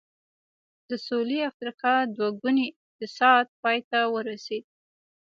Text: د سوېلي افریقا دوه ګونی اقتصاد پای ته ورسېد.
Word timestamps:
د 0.89 0.91
سوېلي 1.05 1.39
افریقا 1.51 1.93
دوه 2.15 2.29
ګونی 2.41 2.65
اقتصاد 2.81 3.45
پای 3.61 3.77
ته 3.89 3.99
ورسېد. 4.13 4.65